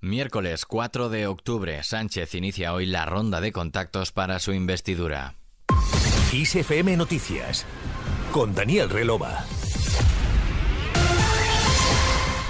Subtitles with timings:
[0.00, 5.34] Miércoles 4 de octubre, Sánchez inicia hoy la ronda de contactos para su investidura.
[6.32, 7.66] ISFM Noticias
[8.30, 9.44] con Daniel Relova.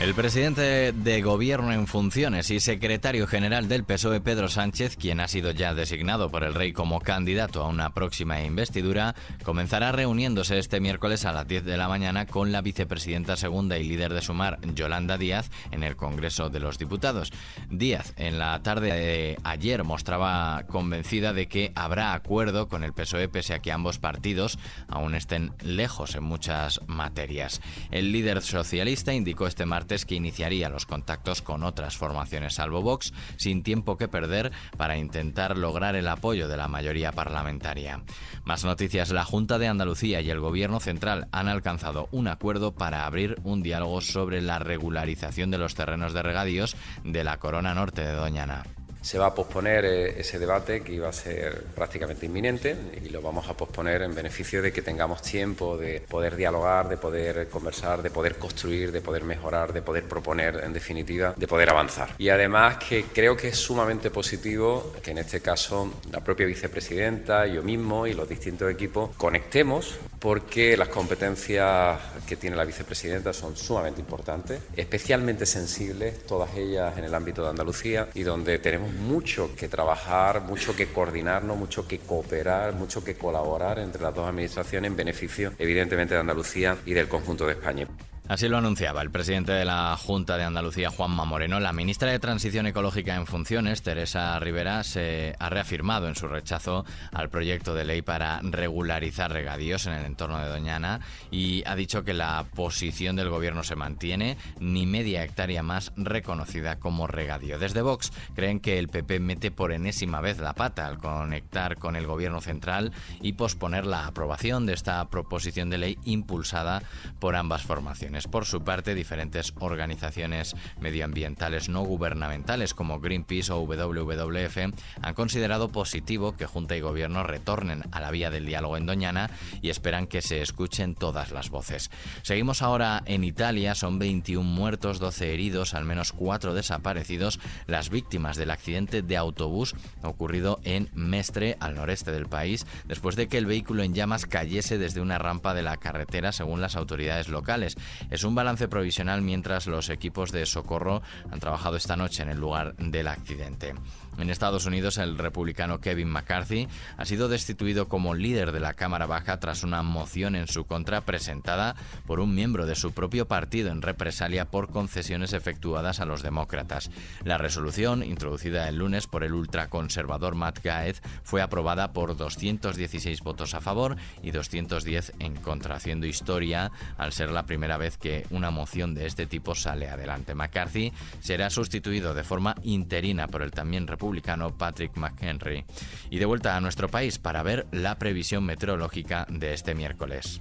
[0.00, 5.28] El presidente de Gobierno en funciones y secretario general del PSOE, Pedro Sánchez, quien ha
[5.28, 10.80] sido ya designado por el rey como candidato a una próxima investidura, comenzará reuniéndose este
[10.80, 14.58] miércoles a las 10 de la mañana con la vicepresidenta segunda y líder de Sumar,
[14.74, 17.30] Yolanda Díaz, en el Congreso de los Diputados.
[17.68, 23.28] Díaz, en la tarde de ayer, mostraba convencida de que habrá acuerdo con el PSOE
[23.28, 27.60] pese a que ambos partidos aún estén lejos en muchas materias.
[27.90, 33.12] El líder socialista indicó este martes que iniciaría los contactos con otras formaciones salvo Vox
[33.36, 38.02] sin tiempo que perder para intentar lograr el apoyo de la mayoría parlamentaria.
[38.44, 43.04] Más noticias, la Junta de Andalucía y el Gobierno Central han alcanzado un acuerdo para
[43.04, 48.02] abrir un diálogo sobre la regularización de los terrenos de regadíos de la Corona Norte
[48.02, 48.62] de Doñana
[49.02, 53.22] se va a posponer eh, ese debate que iba a ser prácticamente inminente y lo
[53.22, 58.02] vamos a posponer en beneficio de que tengamos tiempo de poder dialogar, de poder conversar,
[58.02, 62.14] de poder construir, de poder mejorar, de poder proponer, en definitiva, de poder avanzar.
[62.18, 67.46] Y además que creo que es sumamente positivo que en este caso la propia vicepresidenta,
[67.46, 73.56] yo mismo y los distintos equipos conectemos porque las competencias que tiene la vicepresidenta son
[73.56, 79.56] sumamente importantes, especialmente sensibles, todas ellas en el ámbito de Andalucía y donde tenemos mucho
[79.56, 84.90] que trabajar, mucho que coordinarnos, mucho que cooperar, mucho que colaborar entre las dos administraciones
[84.90, 87.88] en beneficio, evidentemente, de Andalucía y del conjunto de España.
[88.30, 91.58] Así lo anunciaba el presidente de la Junta de Andalucía, Juanma Moreno.
[91.58, 96.84] La ministra de Transición Ecológica en funciones, Teresa Rivera, se ha reafirmado en su rechazo
[97.12, 101.00] al proyecto de ley para regularizar regadíos en el entorno de Doñana
[101.32, 106.78] y ha dicho que la posición del gobierno se mantiene, ni media hectárea más reconocida
[106.78, 107.58] como regadío.
[107.58, 111.96] Desde Vox creen que el PP mete por enésima vez la pata al conectar con
[111.96, 116.80] el gobierno central y posponer la aprobación de esta proposición de ley impulsada
[117.18, 118.19] por ambas formaciones.
[118.26, 124.58] Por su parte, diferentes organizaciones medioambientales no gubernamentales como Greenpeace o WWF
[125.02, 129.30] han considerado positivo que Junta y Gobierno retornen a la vía del diálogo en Doñana
[129.62, 131.90] y esperan que se escuchen todas las voces.
[132.22, 138.36] Seguimos ahora en Italia, son 21 muertos, 12 heridos, al menos 4 desaparecidos, las víctimas
[138.36, 143.46] del accidente de autobús ocurrido en Mestre, al noreste del país, después de que el
[143.46, 147.76] vehículo en llamas cayese desde una rampa de la carretera según las autoridades locales.
[148.08, 152.38] Es un balance provisional mientras los equipos de socorro han trabajado esta noche en el
[152.38, 153.74] lugar del accidente.
[154.18, 159.06] En Estados Unidos, el republicano Kevin McCarthy ha sido destituido como líder de la Cámara
[159.06, 161.74] Baja tras una moción en su contra presentada
[162.06, 166.90] por un miembro de su propio partido en represalia por concesiones efectuadas a los demócratas.
[167.24, 173.54] La resolución, introducida el lunes por el ultraconservador Matt Gaetz, fue aprobada por 216 votos
[173.54, 178.50] a favor y 210 en contra, haciendo historia al ser la primera vez que una
[178.50, 180.34] moción de este tipo sale adelante.
[180.34, 185.64] McCarthy será sustituido de forma interina por el también republicano republicano Patrick McHenry.
[186.08, 190.40] Y de vuelta a nuestro país para ver la previsión meteorológica de este miércoles.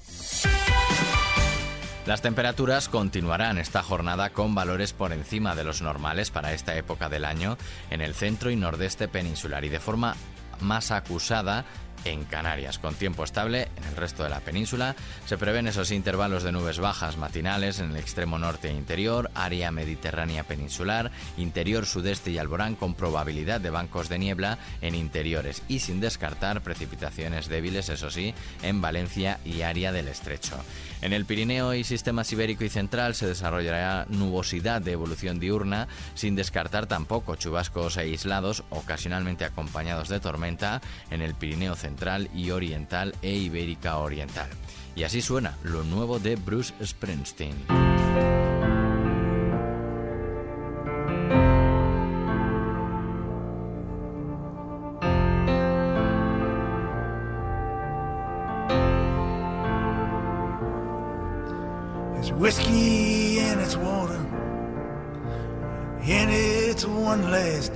[2.06, 7.09] Las temperaturas continuarán esta jornada con valores por encima de los normales para esta época
[7.09, 7.58] del año
[7.92, 10.16] en el centro y nordeste peninsular y de forma
[10.62, 11.66] más acusada
[12.05, 12.79] en Canarias.
[12.79, 14.95] Con tiempo estable en el resto de la península,
[15.25, 19.71] se prevén esos intervalos de nubes bajas matinales en el extremo norte e interior, área
[19.71, 25.79] mediterránea peninsular, interior sudeste y alborán con probabilidad de bancos de niebla en interiores y
[25.79, 28.33] sin descartar precipitaciones débiles, eso sí,
[28.63, 30.55] en Valencia y área del estrecho.
[31.01, 36.35] En el Pirineo y sistema ibérico y central se desarrollará nubosidad de evolución diurna, sin
[36.35, 43.16] descartar tampoco chubascos aislados, ocasionalmente acompañados de tormenta, en el Pirineo central Central y Oriental
[43.23, 44.47] e Ibérica Oriental.
[44.95, 47.55] Y así suena lo nuevo de Bruce Springsteen.
[62.37, 64.16] Whiskey and it's water,
[66.02, 67.73] and it's one last.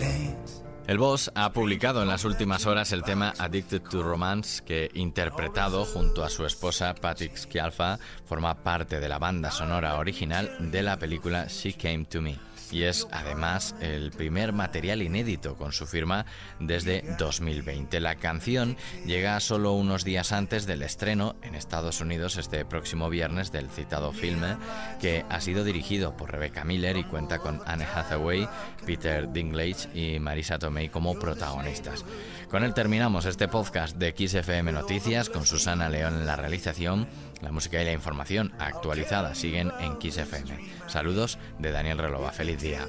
[0.86, 5.86] El Boss ha publicado en las últimas horas el tema Addicted to Romance, que interpretado
[5.86, 11.00] junto a su esposa Patrick Scialfa forma parte de la banda sonora original de la
[11.00, 12.38] película She Came to Me.
[12.72, 16.26] Y es además el primer material inédito con su firma
[16.60, 18.00] desde 2020.
[18.00, 23.52] La canción llega solo unos días antes del estreno en Estados Unidos este próximo viernes
[23.52, 24.58] del citado filme
[25.02, 28.48] que ha sido dirigido por Rebecca Miller y cuenta con Anne Hathaway,
[28.86, 32.06] Peter Dinklage y Marisa Tomei como protagonistas.
[32.50, 37.08] Con él terminamos este podcast de XFM Noticias con Susana León en la realización.
[37.42, 40.58] La música y la información actualizada siguen en XFM.
[40.88, 42.32] Saludos de Daniel Relova.
[42.32, 42.88] Feliz día.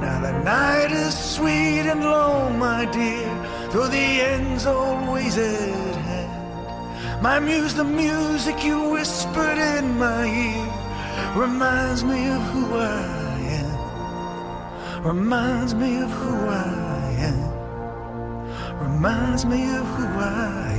[0.00, 3.30] Now the night is sweet and long, my dear,
[3.72, 7.22] though the end's always at hand.
[7.22, 10.68] My muse, the music you whispered in my ear,
[11.36, 13.02] reminds me of who I
[13.60, 15.04] am.
[15.04, 17.50] Reminds me of who I am.
[18.86, 20.77] Reminds me of who I am.